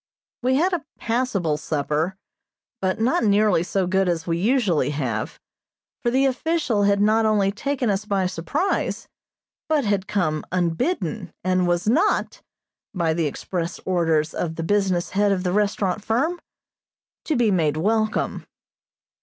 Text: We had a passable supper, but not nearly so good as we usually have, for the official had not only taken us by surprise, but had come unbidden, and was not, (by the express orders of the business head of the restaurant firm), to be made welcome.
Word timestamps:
We 0.41 0.55
had 0.55 0.73
a 0.73 0.83
passable 0.97 1.57
supper, 1.57 2.15
but 2.81 2.99
not 2.99 3.23
nearly 3.23 3.61
so 3.61 3.85
good 3.85 4.09
as 4.09 4.25
we 4.25 4.39
usually 4.39 4.89
have, 4.89 5.39
for 6.01 6.09
the 6.09 6.25
official 6.25 6.81
had 6.81 6.99
not 6.99 7.23
only 7.27 7.51
taken 7.51 7.91
us 7.91 8.05
by 8.05 8.25
surprise, 8.25 9.07
but 9.69 9.85
had 9.85 10.07
come 10.07 10.43
unbidden, 10.51 11.31
and 11.43 11.67
was 11.67 11.87
not, 11.87 12.41
(by 12.95 13.13
the 13.13 13.27
express 13.27 13.77
orders 13.85 14.33
of 14.33 14.55
the 14.55 14.63
business 14.63 15.11
head 15.11 15.31
of 15.31 15.43
the 15.43 15.53
restaurant 15.53 16.03
firm), 16.03 16.39
to 17.25 17.35
be 17.35 17.51
made 17.51 17.77
welcome. 17.77 18.47